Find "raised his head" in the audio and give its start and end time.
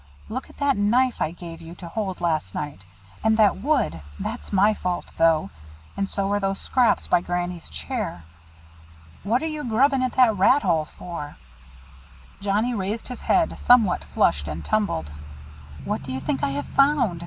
12.73-13.55